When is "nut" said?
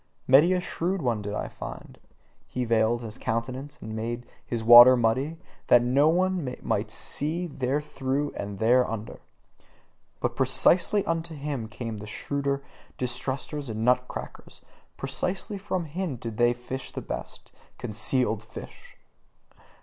13.85-14.07